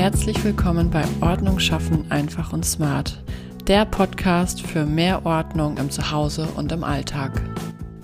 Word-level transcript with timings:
Herzlich 0.00 0.42
willkommen 0.44 0.88
bei 0.90 1.04
Ordnung 1.20 1.58
schaffen 1.60 2.10
einfach 2.10 2.54
und 2.54 2.64
smart, 2.64 3.22
der 3.66 3.84
Podcast 3.84 4.62
für 4.62 4.86
mehr 4.86 5.26
Ordnung 5.26 5.76
im 5.76 5.90
Zuhause 5.90 6.48
und 6.56 6.72
im 6.72 6.84
Alltag. 6.84 7.42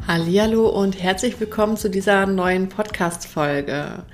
Hallo 0.06 0.68
und 0.68 1.02
herzlich 1.02 1.40
willkommen 1.40 1.78
zu 1.78 1.88
dieser 1.88 2.26
neuen 2.26 2.68
Podcast 2.68 3.26
Folge. 3.26 4.04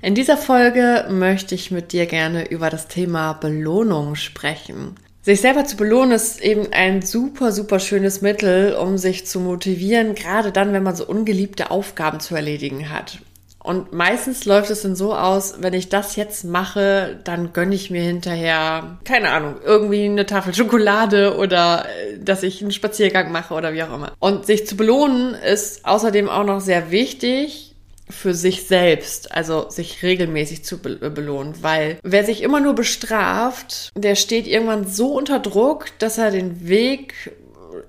In 0.00 0.14
dieser 0.14 0.36
Folge 0.36 1.06
möchte 1.10 1.56
ich 1.56 1.72
mit 1.72 1.92
dir 1.92 2.06
gerne 2.06 2.52
über 2.52 2.70
das 2.70 2.86
Thema 2.86 3.32
Belohnung 3.32 4.14
sprechen. 4.14 4.94
Sich 5.20 5.40
selber 5.40 5.64
zu 5.64 5.76
belohnen 5.76 6.12
ist 6.12 6.40
eben 6.40 6.72
ein 6.72 7.02
super, 7.02 7.50
super 7.50 7.80
schönes 7.80 8.22
Mittel, 8.22 8.74
um 8.74 8.96
sich 8.96 9.26
zu 9.26 9.40
motivieren, 9.40 10.14
gerade 10.14 10.52
dann, 10.52 10.72
wenn 10.72 10.84
man 10.84 10.94
so 10.94 11.04
ungeliebte 11.04 11.72
Aufgaben 11.72 12.20
zu 12.20 12.36
erledigen 12.36 12.90
hat. 12.90 13.18
Und 13.68 13.92
meistens 13.92 14.46
läuft 14.46 14.70
es 14.70 14.80
dann 14.80 14.96
so 14.96 15.14
aus, 15.14 15.56
wenn 15.60 15.74
ich 15.74 15.90
das 15.90 16.16
jetzt 16.16 16.42
mache, 16.42 17.20
dann 17.24 17.52
gönne 17.52 17.74
ich 17.74 17.90
mir 17.90 18.00
hinterher, 18.00 18.96
keine 19.04 19.28
Ahnung, 19.28 19.56
irgendwie 19.62 20.06
eine 20.06 20.24
Tafel 20.24 20.54
Schokolade 20.54 21.36
oder 21.36 21.84
äh, 21.84 22.18
dass 22.18 22.42
ich 22.42 22.62
einen 22.62 22.72
Spaziergang 22.72 23.30
mache 23.30 23.52
oder 23.52 23.74
wie 23.74 23.82
auch 23.82 23.92
immer. 23.92 24.14
Und 24.20 24.46
sich 24.46 24.66
zu 24.66 24.74
belohnen 24.74 25.34
ist 25.34 25.84
außerdem 25.84 26.30
auch 26.30 26.44
noch 26.44 26.62
sehr 26.62 26.90
wichtig, 26.90 27.74
für 28.08 28.32
sich 28.32 28.66
selbst, 28.66 29.32
also 29.32 29.68
sich 29.68 30.02
regelmäßig 30.02 30.64
zu 30.64 30.78
belohnen, 30.78 31.56
weil 31.60 31.98
wer 32.02 32.24
sich 32.24 32.42
immer 32.42 32.60
nur 32.60 32.74
bestraft, 32.74 33.90
der 33.94 34.14
steht 34.14 34.46
irgendwann 34.46 34.88
so 34.88 35.12
unter 35.12 35.40
Druck, 35.40 35.88
dass 35.98 36.16
er 36.16 36.30
den 36.30 36.66
Weg 36.68 37.36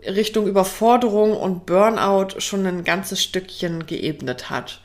Richtung 0.05 0.45
Überforderung 0.45 1.37
und 1.37 1.65
Burnout 1.65 2.41
schon 2.41 2.65
ein 2.65 2.83
ganzes 2.83 3.23
Stückchen 3.23 3.85
geebnet 3.85 4.49
hat. 4.49 4.81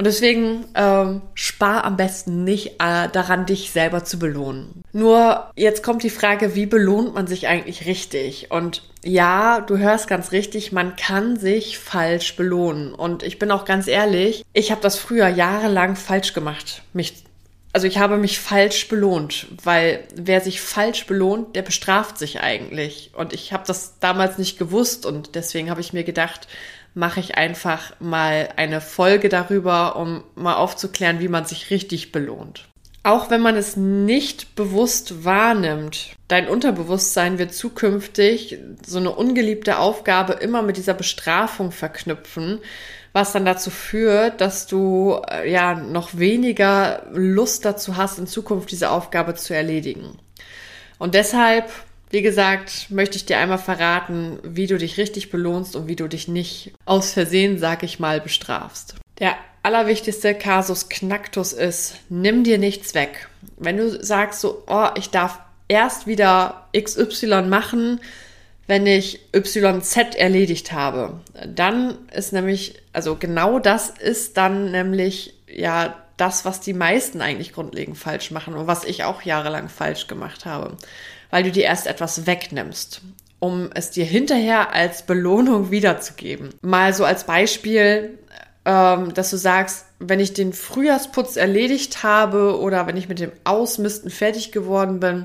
Und 0.00 0.06
deswegen 0.06 0.64
ähm, 0.76 1.20
spar 1.34 1.84
am 1.84 1.98
besten 1.98 2.42
nicht 2.42 2.76
äh, 2.78 3.10
daran, 3.12 3.44
dich 3.44 3.70
selber 3.70 4.02
zu 4.02 4.18
belohnen. 4.18 4.82
Nur 4.94 5.50
jetzt 5.56 5.82
kommt 5.82 6.02
die 6.02 6.08
Frage, 6.08 6.54
wie 6.54 6.64
belohnt 6.64 7.12
man 7.12 7.26
sich 7.26 7.48
eigentlich 7.48 7.84
richtig? 7.84 8.50
Und 8.50 8.82
ja, 9.04 9.60
du 9.60 9.76
hörst 9.76 10.08
ganz 10.08 10.32
richtig, 10.32 10.72
man 10.72 10.96
kann 10.96 11.36
sich 11.36 11.78
falsch 11.78 12.34
belohnen. 12.36 12.94
Und 12.94 13.22
ich 13.22 13.38
bin 13.38 13.50
auch 13.50 13.66
ganz 13.66 13.88
ehrlich, 13.88 14.42
ich 14.54 14.70
habe 14.70 14.80
das 14.80 14.96
früher 14.96 15.28
jahrelang 15.28 15.96
falsch 15.96 16.32
gemacht. 16.32 16.80
Mich, 16.94 17.22
also 17.74 17.86
ich 17.86 17.98
habe 17.98 18.16
mich 18.16 18.38
falsch 18.38 18.88
belohnt, 18.88 19.48
weil 19.64 20.04
wer 20.14 20.40
sich 20.40 20.62
falsch 20.62 21.06
belohnt, 21.06 21.54
der 21.56 21.62
bestraft 21.62 22.16
sich 22.16 22.40
eigentlich. 22.40 23.10
Und 23.14 23.34
ich 23.34 23.52
habe 23.52 23.64
das 23.66 23.98
damals 24.00 24.38
nicht 24.38 24.58
gewusst 24.58 25.04
und 25.04 25.34
deswegen 25.34 25.68
habe 25.68 25.82
ich 25.82 25.92
mir 25.92 26.04
gedacht, 26.04 26.48
mache 26.94 27.20
ich 27.20 27.36
einfach 27.36 27.92
mal 28.00 28.48
eine 28.56 28.80
Folge 28.80 29.28
darüber, 29.28 29.96
um 29.96 30.24
mal 30.34 30.54
aufzuklären, 30.54 31.20
wie 31.20 31.28
man 31.28 31.44
sich 31.44 31.70
richtig 31.70 32.12
belohnt. 32.12 32.68
Auch 33.02 33.30
wenn 33.30 33.40
man 33.40 33.56
es 33.56 33.76
nicht 33.76 34.54
bewusst 34.56 35.24
wahrnimmt, 35.24 36.10
dein 36.28 36.48
Unterbewusstsein 36.48 37.38
wird 37.38 37.54
zukünftig 37.54 38.58
so 38.86 38.98
eine 38.98 39.10
ungeliebte 39.10 39.78
Aufgabe 39.78 40.34
immer 40.34 40.60
mit 40.60 40.76
dieser 40.76 40.92
Bestrafung 40.92 41.72
verknüpfen, 41.72 42.60
was 43.12 43.32
dann 43.32 43.46
dazu 43.46 43.70
führt, 43.70 44.42
dass 44.42 44.66
du 44.66 45.20
äh, 45.30 45.50
ja 45.50 45.74
noch 45.74 46.18
weniger 46.18 47.06
Lust 47.12 47.64
dazu 47.64 47.96
hast, 47.96 48.18
in 48.18 48.26
Zukunft 48.26 48.70
diese 48.70 48.90
Aufgabe 48.90 49.34
zu 49.34 49.54
erledigen. 49.54 50.18
Und 50.98 51.14
deshalb 51.14 51.70
wie 52.10 52.22
gesagt, 52.22 52.90
möchte 52.90 53.16
ich 53.16 53.24
dir 53.24 53.38
einmal 53.38 53.58
verraten, 53.58 54.38
wie 54.42 54.66
du 54.66 54.76
dich 54.78 54.98
richtig 54.98 55.30
belohnst 55.30 55.76
und 55.76 55.86
wie 55.86 55.96
du 55.96 56.08
dich 56.08 56.26
nicht 56.26 56.72
aus 56.84 57.12
Versehen, 57.12 57.58
sag 57.58 57.84
ich 57.84 58.00
mal, 58.00 58.20
bestrafst. 58.20 58.96
Der 59.20 59.36
allerwichtigste 59.62 60.34
Kasus 60.34 60.88
Knacktus 60.88 61.52
ist, 61.52 61.96
nimm 62.08 62.42
dir 62.42 62.58
nichts 62.58 62.94
weg. 62.94 63.28
Wenn 63.56 63.76
du 63.76 64.02
sagst 64.02 64.40
so, 64.40 64.64
oh, 64.66 64.88
ich 64.96 65.10
darf 65.10 65.38
erst 65.68 66.08
wieder 66.08 66.68
XY 66.76 67.42
machen, 67.42 68.00
wenn 68.66 68.86
ich 68.86 69.20
YZ 69.34 70.16
erledigt 70.16 70.72
habe, 70.72 71.20
dann 71.46 71.96
ist 72.12 72.32
nämlich, 72.32 72.82
also 72.92 73.16
genau 73.16 73.58
das 73.58 73.90
ist 73.90 74.36
dann 74.36 74.72
nämlich 74.72 75.34
ja 75.48 75.96
das, 76.16 76.44
was 76.44 76.60
die 76.60 76.74
meisten 76.74 77.20
eigentlich 77.20 77.52
grundlegend 77.52 77.98
falsch 77.98 78.30
machen 78.30 78.54
und 78.54 78.66
was 78.66 78.84
ich 78.84 79.04
auch 79.04 79.22
jahrelang 79.22 79.68
falsch 79.68 80.06
gemacht 80.06 80.44
habe 80.44 80.76
weil 81.30 81.42
du 81.42 81.50
dir 81.50 81.64
erst 81.64 81.86
etwas 81.86 82.26
wegnimmst, 82.26 83.02
um 83.38 83.70
es 83.74 83.90
dir 83.90 84.04
hinterher 84.04 84.72
als 84.72 85.06
Belohnung 85.06 85.70
wiederzugeben. 85.70 86.50
Mal 86.62 86.92
so 86.92 87.04
als 87.04 87.24
Beispiel, 87.24 88.18
ähm, 88.64 89.14
dass 89.14 89.30
du 89.30 89.36
sagst, 89.36 89.86
wenn 89.98 90.20
ich 90.20 90.32
den 90.32 90.52
Frühjahrsputz 90.52 91.36
erledigt 91.36 92.02
habe 92.02 92.58
oder 92.60 92.86
wenn 92.86 92.96
ich 92.96 93.08
mit 93.08 93.18
dem 93.18 93.32
Ausmisten 93.44 94.10
fertig 94.10 94.52
geworden 94.52 95.00
bin, 95.00 95.22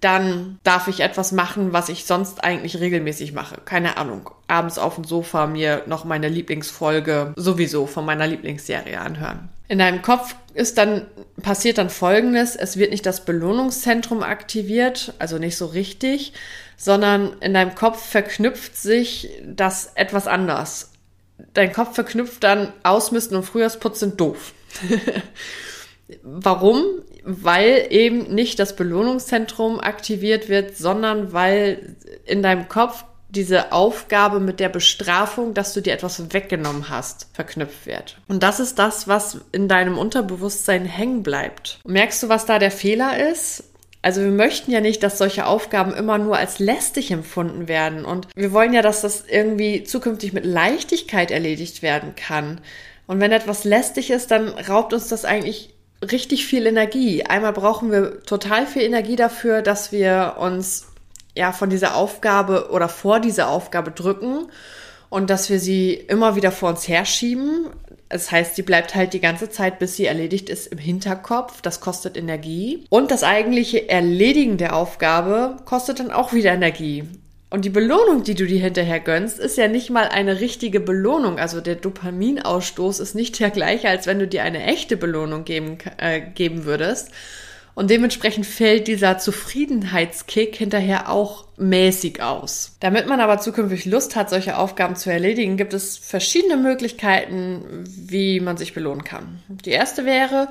dann 0.00 0.58
darf 0.62 0.88
ich 0.88 1.00
etwas 1.00 1.32
machen, 1.32 1.72
was 1.72 1.90
ich 1.90 2.06
sonst 2.06 2.42
eigentlich 2.42 2.80
regelmäßig 2.80 3.32
mache. 3.32 3.58
Keine 3.64 3.98
Ahnung. 3.98 4.30
Abends 4.48 4.78
auf 4.78 4.94
dem 4.94 5.04
Sofa 5.04 5.46
mir 5.46 5.82
noch 5.86 6.04
meine 6.04 6.28
Lieblingsfolge 6.28 7.34
sowieso 7.36 7.86
von 7.86 8.06
meiner 8.06 8.26
Lieblingsserie 8.26 8.98
anhören. 8.98 9.50
In 9.70 9.78
deinem 9.78 10.02
Kopf 10.02 10.34
ist 10.52 10.78
dann, 10.78 11.06
passiert 11.42 11.78
dann 11.78 11.90
Folgendes. 11.90 12.56
Es 12.56 12.76
wird 12.76 12.90
nicht 12.90 13.06
das 13.06 13.24
Belohnungszentrum 13.24 14.24
aktiviert, 14.24 15.14
also 15.20 15.38
nicht 15.38 15.56
so 15.56 15.66
richtig, 15.66 16.32
sondern 16.76 17.36
in 17.38 17.54
deinem 17.54 17.76
Kopf 17.76 18.04
verknüpft 18.04 18.76
sich 18.76 19.30
das 19.44 19.92
etwas 19.94 20.26
anders. 20.26 20.90
Dein 21.54 21.72
Kopf 21.72 21.94
verknüpft 21.94 22.42
dann 22.42 22.72
Ausmisten 22.82 23.36
und 23.36 23.44
Frühjahrsputz 23.44 24.00
sind 24.00 24.20
doof. 24.20 24.54
Warum? 26.24 26.82
Weil 27.22 27.86
eben 27.90 28.34
nicht 28.34 28.58
das 28.58 28.74
Belohnungszentrum 28.74 29.78
aktiviert 29.78 30.48
wird, 30.48 30.76
sondern 30.76 31.32
weil 31.32 31.94
in 32.24 32.42
deinem 32.42 32.66
Kopf 32.66 33.04
diese 33.30 33.72
Aufgabe 33.72 34.40
mit 34.40 34.60
der 34.60 34.68
Bestrafung, 34.68 35.54
dass 35.54 35.72
du 35.72 35.80
dir 35.80 35.92
etwas 35.92 36.32
weggenommen 36.32 36.88
hast, 36.88 37.28
verknüpft 37.32 37.86
wird. 37.86 38.18
Und 38.28 38.42
das 38.42 38.60
ist 38.60 38.78
das, 38.78 39.08
was 39.08 39.40
in 39.52 39.68
deinem 39.68 39.98
Unterbewusstsein 39.98 40.84
hängen 40.84 41.22
bleibt. 41.22 41.80
merkst 41.84 42.22
du, 42.22 42.28
was 42.28 42.46
da 42.46 42.58
der 42.58 42.70
Fehler 42.70 43.30
ist? 43.30 43.64
Also 44.02 44.22
wir 44.22 44.30
möchten 44.30 44.70
ja 44.70 44.80
nicht, 44.80 45.02
dass 45.02 45.18
solche 45.18 45.46
Aufgaben 45.46 45.92
immer 45.92 46.16
nur 46.16 46.36
als 46.36 46.58
lästig 46.58 47.10
empfunden 47.10 47.68
werden. 47.68 48.04
Und 48.04 48.28
wir 48.34 48.52
wollen 48.52 48.72
ja, 48.72 48.80
dass 48.82 49.02
das 49.02 49.24
irgendwie 49.28 49.84
zukünftig 49.84 50.32
mit 50.32 50.46
Leichtigkeit 50.46 51.30
erledigt 51.30 51.82
werden 51.82 52.14
kann. 52.14 52.60
Und 53.06 53.20
wenn 53.20 53.32
etwas 53.32 53.64
lästig 53.64 54.10
ist, 54.10 54.30
dann 54.30 54.48
raubt 54.48 54.94
uns 54.94 55.08
das 55.08 55.24
eigentlich 55.24 55.74
richtig 56.10 56.46
viel 56.46 56.66
Energie. 56.66 57.24
Einmal 57.24 57.52
brauchen 57.52 57.92
wir 57.92 58.22
total 58.22 58.66
viel 58.66 58.82
Energie 58.82 59.16
dafür, 59.16 59.60
dass 59.60 59.92
wir 59.92 60.36
uns 60.38 60.86
ja 61.36 61.52
von 61.52 61.70
dieser 61.70 61.96
Aufgabe 61.96 62.70
oder 62.70 62.88
vor 62.88 63.20
dieser 63.20 63.48
Aufgabe 63.48 63.90
drücken 63.90 64.48
und 65.10 65.28
dass 65.28 65.50
wir 65.50 65.58
sie 65.58 65.94
immer 65.94 66.36
wieder 66.36 66.52
vor 66.52 66.70
uns 66.70 66.88
herschieben. 66.88 67.66
Das 68.08 68.30
heißt, 68.32 68.56
sie 68.56 68.62
bleibt 68.62 68.94
halt 68.94 69.12
die 69.12 69.20
ganze 69.20 69.50
Zeit, 69.50 69.78
bis 69.78 69.96
sie 69.96 70.06
erledigt 70.06 70.48
ist, 70.48 70.68
im 70.68 70.78
Hinterkopf. 70.78 71.62
Das 71.62 71.80
kostet 71.80 72.16
Energie. 72.16 72.84
Und 72.90 73.10
das 73.10 73.22
eigentliche 73.22 73.88
Erledigen 73.88 74.56
der 74.56 74.74
Aufgabe 74.74 75.56
kostet 75.64 76.00
dann 76.00 76.10
auch 76.10 76.32
wieder 76.32 76.52
Energie. 76.52 77.04
Und 77.50 77.64
die 77.64 77.70
Belohnung, 77.70 78.22
die 78.22 78.36
du 78.36 78.46
dir 78.46 78.60
hinterher 78.60 79.00
gönnst, 79.00 79.40
ist 79.40 79.58
ja 79.58 79.66
nicht 79.66 79.90
mal 79.90 80.08
eine 80.08 80.38
richtige 80.38 80.78
Belohnung. 80.78 81.40
Also 81.40 81.60
der 81.60 81.74
Dopaminausstoß 81.74 83.00
ist 83.00 83.16
nicht 83.16 83.40
der 83.40 83.50
gleiche, 83.50 83.88
als 83.88 84.06
wenn 84.06 84.20
du 84.20 84.28
dir 84.28 84.44
eine 84.44 84.62
echte 84.62 84.96
Belohnung 84.96 85.44
geben, 85.44 85.78
äh, 85.98 86.20
geben 86.20 86.64
würdest. 86.64 87.10
Und 87.74 87.90
dementsprechend 87.90 88.46
fällt 88.46 88.88
dieser 88.88 89.18
Zufriedenheitskick 89.18 90.56
hinterher 90.56 91.08
auch 91.08 91.46
mäßig 91.60 92.22
aus. 92.22 92.76
Damit 92.80 93.06
man 93.06 93.20
aber 93.20 93.38
zukünftig 93.38 93.84
Lust 93.84 94.16
hat, 94.16 94.30
solche 94.30 94.56
Aufgaben 94.56 94.96
zu 94.96 95.10
erledigen, 95.10 95.56
gibt 95.56 95.74
es 95.74 95.96
verschiedene 95.98 96.56
Möglichkeiten, 96.56 97.84
wie 97.86 98.40
man 98.40 98.56
sich 98.56 98.74
belohnen 98.74 99.04
kann. 99.04 99.42
Die 99.48 99.70
erste 99.70 100.04
wäre, 100.04 100.48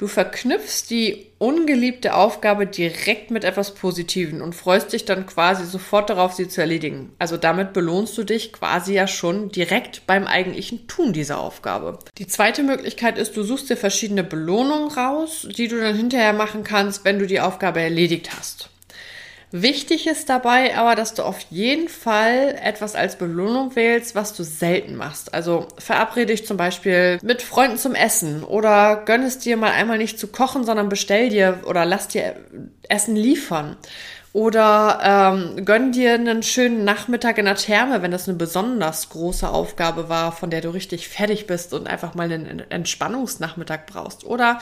Du 0.00 0.06
verknüpfst 0.06 0.88
die 0.88 1.26
ungeliebte 1.36 2.14
Aufgabe 2.14 2.66
direkt 2.66 3.30
mit 3.30 3.44
etwas 3.44 3.74
Positiven 3.74 4.40
und 4.40 4.54
freust 4.54 4.94
dich 4.94 5.04
dann 5.04 5.26
quasi 5.26 5.66
sofort 5.66 6.08
darauf, 6.08 6.32
sie 6.32 6.48
zu 6.48 6.62
erledigen. 6.62 7.12
Also 7.18 7.36
damit 7.36 7.74
belohnst 7.74 8.16
du 8.16 8.24
dich 8.24 8.50
quasi 8.50 8.94
ja 8.94 9.06
schon 9.06 9.50
direkt 9.50 10.06
beim 10.06 10.26
eigentlichen 10.26 10.88
Tun 10.88 11.12
dieser 11.12 11.38
Aufgabe. 11.38 11.98
Die 12.16 12.26
zweite 12.26 12.62
Möglichkeit 12.62 13.18
ist, 13.18 13.36
du 13.36 13.42
suchst 13.42 13.68
dir 13.68 13.76
verschiedene 13.76 14.24
Belohnungen 14.24 14.90
raus, 14.90 15.46
die 15.54 15.68
du 15.68 15.78
dann 15.78 15.94
hinterher 15.94 16.32
machen 16.32 16.64
kannst, 16.64 17.04
wenn 17.04 17.18
du 17.18 17.26
die 17.26 17.40
Aufgabe 17.40 17.82
erledigt 17.82 18.30
hast. 18.34 18.70
Wichtig 19.52 20.06
ist 20.06 20.28
dabei 20.28 20.76
aber, 20.76 20.94
dass 20.94 21.14
du 21.14 21.24
auf 21.24 21.40
jeden 21.50 21.88
Fall 21.88 22.56
etwas 22.62 22.94
als 22.94 23.16
Belohnung 23.16 23.74
wählst, 23.74 24.14
was 24.14 24.32
du 24.32 24.44
selten 24.44 24.94
machst. 24.94 25.34
Also 25.34 25.66
verabrede 25.76 26.26
dich 26.26 26.46
zum 26.46 26.56
Beispiel 26.56 27.18
mit 27.22 27.42
Freunden 27.42 27.76
zum 27.76 27.96
Essen 27.96 28.44
oder 28.44 29.02
gönn 29.04 29.24
es 29.24 29.38
dir 29.38 29.56
mal 29.56 29.72
einmal 29.72 29.98
nicht 29.98 30.20
zu 30.20 30.28
kochen, 30.28 30.62
sondern 30.62 30.88
bestell 30.88 31.30
dir 31.30 31.60
oder 31.66 31.84
lass 31.84 32.06
dir 32.06 32.36
Essen 32.88 33.16
liefern. 33.16 33.76
Oder 34.32 35.00
ähm, 35.34 35.64
gönn 35.64 35.90
dir 35.90 36.14
einen 36.14 36.44
schönen 36.44 36.84
Nachmittag 36.84 37.38
in 37.38 37.46
der 37.46 37.56
Therme, 37.56 38.00
wenn 38.00 38.12
das 38.12 38.28
eine 38.28 38.38
besonders 38.38 39.08
große 39.08 39.48
Aufgabe 39.48 40.08
war, 40.08 40.30
von 40.30 40.50
der 40.50 40.60
du 40.60 40.70
richtig 40.70 41.08
fertig 41.08 41.48
bist 41.48 41.74
und 41.74 41.88
einfach 41.88 42.14
mal 42.14 42.30
einen 42.30 42.60
Entspannungsnachmittag 42.70 43.86
brauchst. 43.86 44.24
Oder 44.24 44.60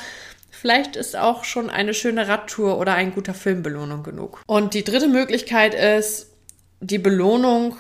Vielleicht 0.61 0.97
ist 0.97 1.15
auch 1.15 1.45
schon 1.45 1.71
eine 1.71 1.95
schöne 1.95 2.27
Radtour 2.27 2.79
oder 2.79 2.95
ein 2.95 3.15
guter 3.15 3.33
Film 3.33 3.63
Belohnung 3.63 4.03
genug. 4.03 4.43
Und 4.47 4.75
die 4.75 4.83
dritte 4.83 5.07
Möglichkeit 5.07 5.73
ist, 5.73 6.33
die 6.81 6.99
Belohnung 6.99 7.77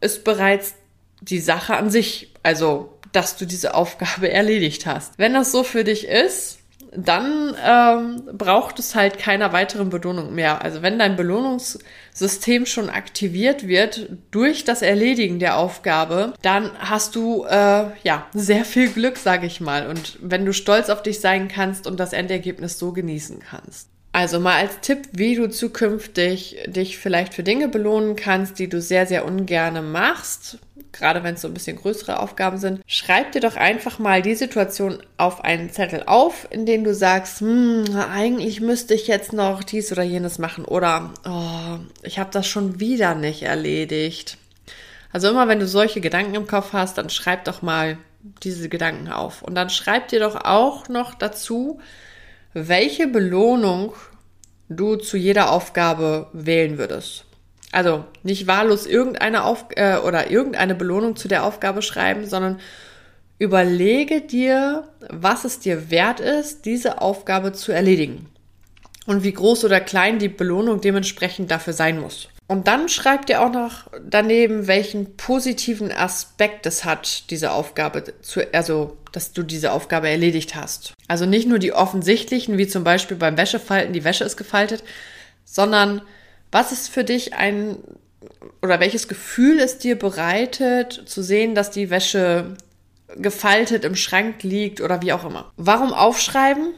ist 0.00 0.22
bereits 0.22 0.74
die 1.20 1.40
Sache 1.40 1.76
an 1.76 1.90
sich. 1.90 2.32
Also, 2.44 2.96
dass 3.10 3.36
du 3.36 3.46
diese 3.46 3.74
Aufgabe 3.74 4.30
erledigt 4.32 4.86
hast. 4.86 5.14
Wenn 5.18 5.34
das 5.34 5.50
so 5.50 5.64
für 5.64 5.82
dich 5.82 6.06
ist, 6.06 6.59
dann 6.96 7.54
ähm, 7.64 8.22
braucht 8.36 8.78
es 8.78 8.94
halt 8.94 9.18
keiner 9.18 9.52
weiteren 9.52 9.90
Belohnung 9.90 10.34
mehr. 10.34 10.62
Also 10.62 10.82
wenn 10.82 10.98
dein 10.98 11.16
Belohnungssystem 11.16 12.66
schon 12.66 12.90
aktiviert 12.90 13.68
wird 13.68 14.08
durch 14.30 14.64
das 14.64 14.82
Erledigen 14.82 15.38
der 15.38 15.56
Aufgabe, 15.56 16.34
dann 16.42 16.70
hast 16.78 17.14
du 17.14 17.44
äh, 17.44 17.86
ja 18.02 18.26
sehr 18.34 18.64
viel 18.64 18.90
Glück, 18.90 19.18
sage 19.18 19.46
ich 19.46 19.60
mal. 19.60 19.86
Und 19.86 20.18
wenn 20.20 20.44
du 20.44 20.52
stolz 20.52 20.90
auf 20.90 21.02
dich 21.02 21.20
sein 21.20 21.48
kannst 21.48 21.86
und 21.86 22.00
das 22.00 22.12
Endergebnis 22.12 22.78
so 22.78 22.92
genießen 22.92 23.40
kannst. 23.40 23.88
Also 24.12 24.40
mal 24.40 24.56
als 24.56 24.80
Tipp, 24.80 25.02
wie 25.12 25.36
du 25.36 25.48
zukünftig 25.48 26.56
dich 26.66 26.98
vielleicht 26.98 27.32
für 27.32 27.44
Dinge 27.44 27.68
belohnen 27.68 28.16
kannst, 28.16 28.58
die 28.58 28.68
du 28.68 28.80
sehr, 28.80 29.06
sehr 29.06 29.24
ungerne 29.24 29.82
machst, 29.82 30.58
gerade 30.92 31.22
wenn 31.22 31.34
es 31.34 31.42
so 31.42 31.48
ein 31.48 31.54
bisschen 31.54 31.76
größere 31.76 32.18
Aufgaben 32.18 32.58
sind, 32.58 32.82
schreib 32.86 33.32
dir 33.32 33.40
doch 33.40 33.56
einfach 33.56 33.98
mal 33.98 34.22
die 34.22 34.34
Situation 34.34 35.02
auf 35.16 35.44
einen 35.44 35.70
Zettel 35.70 36.04
auf, 36.06 36.48
in 36.50 36.66
dem 36.66 36.84
du 36.84 36.94
sagst, 36.94 37.40
hm, 37.40 37.84
eigentlich 37.96 38.60
müsste 38.60 38.94
ich 38.94 39.06
jetzt 39.06 39.32
noch 39.32 39.62
dies 39.62 39.92
oder 39.92 40.02
jenes 40.02 40.38
machen 40.38 40.64
oder 40.64 41.12
oh, 41.26 41.78
ich 42.02 42.18
habe 42.18 42.30
das 42.32 42.46
schon 42.46 42.80
wieder 42.80 43.14
nicht 43.14 43.42
erledigt. 43.42 44.36
Also 45.12 45.28
immer 45.28 45.48
wenn 45.48 45.60
du 45.60 45.66
solche 45.66 46.00
Gedanken 46.00 46.34
im 46.34 46.46
Kopf 46.46 46.72
hast, 46.72 46.98
dann 46.98 47.10
schreib 47.10 47.44
doch 47.44 47.62
mal 47.62 47.98
diese 48.42 48.68
Gedanken 48.68 49.08
auf 49.08 49.42
und 49.42 49.54
dann 49.54 49.70
schreib 49.70 50.08
dir 50.08 50.20
doch 50.20 50.44
auch 50.44 50.88
noch 50.88 51.14
dazu, 51.14 51.80
welche 52.52 53.06
Belohnung 53.06 53.94
du 54.68 54.96
zu 54.96 55.16
jeder 55.16 55.50
Aufgabe 55.50 56.28
wählen 56.32 56.78
würdest. 56.78 57.24
Also 57.72 58.04
nicht 58.22 58.46
wahllos 58.46 58.86
irgendeine 58.86 59.44
Auf 59.44 59.66
äh, 59.76 59.96
oder 59.96 60.30
irgendeine 60.30 60.74
Belohnung 60.74 61.16
zu 61.16 61.28
der 61.28 61.44
Aufgabe 61.44 61.82
schreiben, 61.82 62.26
sondern 62.26 62.60
überlege 63.38 64.20
dir, 64.20 64.88
was 65.08 65.44
es 65.44 65.60
dir 65.60 65.90
wert 65.90 66.20
ist, 66.20 66.66
diese 66.66 67.00
Aufgabe 67.00 67.52
zu 67.52 67.72
erledigen 67.72 68.26
und 69.06 69.22
wie 69.22 69.32
groß 69.32 69.64
oder 69.64 69.80
klein 69.80 70.18
die 70.18 70.28
Belohnung 70.28 70.80
dementsprechend 70.80 71.50
dafür 71.50 71.72
sein 71.72 72.00
muss. 72.00 72.28
Und 72.46 72.66
dann 72.66 72.88
schreibt 72.88 73.30
ihr 73.30 73.42
auch 73.42 73.52
noch 73.52 73.86
daneben, 74.04 74.66
welchen 74.66 75.16
positiven 75.16 75.92
Aspekt 75.92 76.66
es 76.66 76.84
hat, 76.84 77.30
diese 77.30 77.52
Aufgabe 77.52 78.02
zu, 78.22 78.40
also, 78.52 78.96
dass 79.12 79.32
du 79.32 79.44
diese 79.44 79.70
Aufgabe 79.70 80.08
erledigt 80.08 80.56
hast. 80.56 80.92
Also 81.06 81.26
nicht 81.26 81.46
nur 81.46 81.60
die 81.60 81.72
offensichtlichen, 81.72 82.58
wie 82.58 82.66
zum 82.66 82.82
Beispiel 82.82 83.16
beim 83.16 83.36
Wäschefalten, 83.36 83.92
die 83.92 84.02
Wäsche 84.02 84.24
ist 84.24 84.36
gefaltet, 84.36 84.82
sondern 85.44 86.02
was 86.50 86.72
ist 86.72 86.88
für 86.88 87.04
dich 87.04 87.34
ein, 87.34 87.76
oder 88.62 88.80
welches 88.80 89.08
Gefühl 89.08 89.60
es 89.60 89.78
dir 89.78 89.98
bereitet, 89.98 91.02
zu 91.06 91.22
sehen, 91.22 91.54
dass 91.54 91.70
die 91.70 91.90
Wäsche 91.90 92.56
gefaltet 93.16 93.84
im 93.84 93.96
Schrank 93.96 94.42
liegt 94.42 94.80
oder 94.80 95.02
wie 95.02 95.12
auch 95.12 95.24
immer. 95.24 95.52
Warum 95.56 95.92
aufschreiben? 95.92 96.74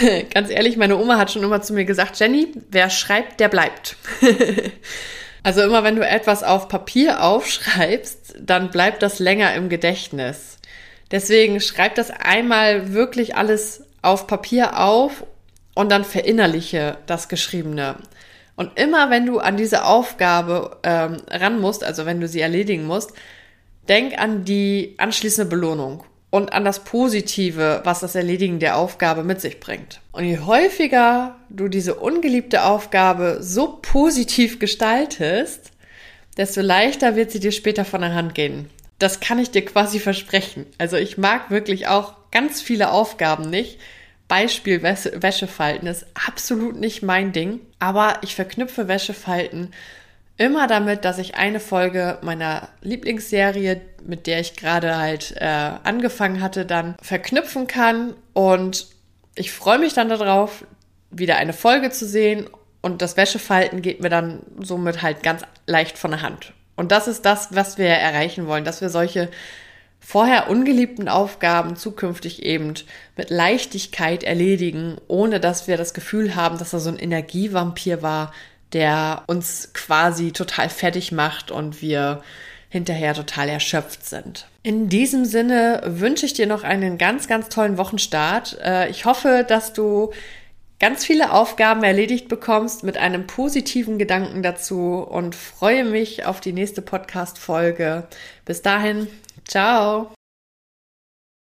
ganz 0.34 0.50
ehrlich, 0.50 0.76
meine 0.76 0.96
Oma 0.96 1.18
hat 1.18 1.30
schon 1.30 1.42
immer 1.42 1.62
zu 1.62 1.72
mir 1.72 1.84
gesagt, 1.84 2.18
Jenny, 2.18 2.52
wer 2.70 2.90
schreibt, 2.90 3.40
der 3.40 3.48
bleibt. 3.48 3.96
also 5.42 5.62
immer 5.62 5.84
wenn 5.84 5.96
du 5.96 6.06
etwas 6.06 6.42
auf 6.42 6.68
Papier 6.68 7.22
aufschreibst, 7.22 8.34
dann 8.40 8.70
bleibt 8.70 9.02
das 9.02 9.18
länger 9.18 9.54
im 9.54 9.68
Gedächtnis. 9.68 10.58
Deswegen 11.10 11.60
schreib 11.60 11.94
das 11.94 12.10
einmal 12.10 12.92
wirklich 12.92 13.36
alles 13.36 13.84
auf 14.02 14.26
Papier 14.26 14.78
auf 14.78 15.24
und 15.74 15.90
dann 15.90 16.04
verinnerliche 16.04 16.98
das 17.06 17.28
Geschriebene. 17.28 17.96
Und 18.56 18.78
immer 18.78 19.10
wenn 19.10 19.26
du 19.26 19.38
an 19.38 19.56
diese 19.56 19.84
Aufgabe 19.84 20.78
ähm, 20.82 21.18
ran 21.28 21.60
musst, 21.60 21.84
also 21.84 22.06
wenn 22.06 22.20
du 22.20 22.26
sie 22.26 22.40
erledigen 22.40 22.86
musst, 22.86 23.12
denk 23.88 24.18
an 24.18 24.44
die 24.44 24.94
anschließende 24.98 25.48
Belohnung 25.48 26.04
und 26.30 26.52
an 26.52 26.64
das 26.64 26.82
Positive, 26.82 27.82
was 27.84 28.00
das 28.00 28.14
Erledigen 28.14 28.58
der 28.58 28.76
Aufgabe 28.76 29.22
mit 29.22 29.40
sich 29.40 29.60
bringt. 29.60 30.00
Und 30.12 30.24
je 30.24 30.40
häufiger 30.40 31.36
du 31.50 31.68
diese 31.68 31.94
ungeliebte 31.94 32.64
Aufgabe 32.64 33.38
so 33.40 33.78
positiv 33.80 34.58
gestaltest, 34.58 35.70
desto 36.36 36.60
leichter 36.60 37.16
wird 37.16 37.30
sie 37.30 37.40
dir 37.40 37.52
später 37.52 37.84
von 37.84 38.00
der 38.00 38.14
Hand 38.14 38.34
gehen. 38.34 38.70
Das 38.98 39.20
kann 39.20 39.38
ich 39.38 39.50
dir 39.50 39.64
quasi 39.64 39.98
versprechen. 39.98 40.66
Also 40.78 40.96
ich 40.96 41.18
mag 41.18 41.50
wirklich 41.50 41.86
auch 41.86 42.14
ganz 42.30 42.60
viele 42.62 42.90
Aufgaben 42.90 43.48
nicht. 43.48 43.78
Beispiel 44.28 44.82
Wäschefalten 44.82 45.86
ist 45.86 46.06
absolut 46.26 46.78
nicht 46.78 47.02
mein 47.02 47.32
Ding, 47.32 47.60
aber 47.78 48.18
ich 48.22 48.34
verknüpfe 48.34 48.88
Wäschefalten 48.88 49.72
immer 50.36 50.66
damit, 50.66 51.04
dass 51.04 51.18
ich 51.18 51.36
eine 51.36 51.60
Folge 51.60 52.18
meiner 52.22 52.68
Lieblingsserie, 52.82 53.80
mit 54.04 54.26
der 54.26 54.40
ich 54.40 54.56
gerade 54.56 54.96
halt 54.96 55.34
äh, 55.36 55.70
angefangen 55.82 56.40
hatte, 56.40 56.66
dann 56.66 56.96
verknüpfen 57.00 57.66
kann. 57.66 58.14
Und 58.34 58.88
ich 59.34 59.52
freue 59.52 59.78
mich 59.78 59.94
dann 59.94 60.08
darauf, 60.08 60.64
wieder 61.10 61.36
eine 61.36 61.52
Folge 61.52 61.90
zu 61.90 62.06
sehen. 62.06 62.48
Und 62.82 63.02
das 63.02 63.16
Wäschefalten 63.16 63.82
geht 63.82 64.00
mir 64.00 64.10
dann 64.10 64.42
somit 64.58 65.02
halt 65.02 65.22
ganz 65.22 65.42
leicht 65.66 65.96
von 65.96 66.10
der 66.10 66.22
Hand. 66.22 66.52
Und 66.76 66.92
das 66.92 67.08
ist 67.08 67.24
das, 67.24 67.54
was 67.54 67.78
wir 67.78 67.88
erreichen 67.88 68.46
wollen, 68.46 68.64
dass 68.64 68.82
wir 68.82 68.90
solche 68.90 69.30
vorher 70.06 70.48
ungeliebten 70.48 71.08
Aufgaben 71.08 71.74
zukünftig 71.74 72.44
eben 72.44 72.74
mit 73.16 73.28
Leichtigkeit 73.28 74.22
erledigen, 74.22 74.98
ohne 75.08 75.40
dass 75.40 75.66
wir 75.66 75.76
das 75.76 75.94
Gefühl 75.94 76.36
haben, 76.36 76.58
dass 76.58 76.72
er 76.72 76.78
so 76.78 76.90
ein 76.90 76.98
Energievampir 76.98 78.02
war, 78.02 78.32
der 78.72 79.24
uns 79.26 79.70
quasi 79.74 80.30
total 80.30 80.68
fertig 80.68 81.10
macht 81.10 81.50
und 81.50 81.82
wir 81.82 82.22
hinterher 82.68 83.14
total 83.14 83.48
erschöpft 83.48 84.06
sind. 84.06 84.46
In 84.62 84.88
diesem 84.88 85.24
Sinne 85.24 85.82
wünsche 85.84 86.24
ich 86.24 86.34
dir 86.34 86.46
noch 86.46 86.62
einen 86.62 86.98
ganz, 86.98 87.26
ganz 87.26 87.48
tollen 87.48 87.76
Wochenstart. 87.76 88.58
Äh, 88.62 88.88
ich 88.90 89.06
hoffe, 89.06 89.44
dass 89.46 89.72
du 89.72 90.12
ganz 90.78 91.04
viele 91.04 91.32
Aufgaben 91.32 91.82
erledigt 91.82 92.28
bekommst 92.28 92.84
mit 92.84 92.96
einem 92.96 93.26
positiven 93.26 93.98
Gedanken 93.98 94.44
dazu 94.44 94.98
und 94.98 95.34
freue 95.34 95.84
mich 95.84 96.26
auf 96.26 96.40
die 96.40 96.52
nächste 96.52 96.80
Podcast-Folge. 96.80 98.06
Bis 98.44 98.62
dahin, 98.62 99.08
ciao! 99.48 100.15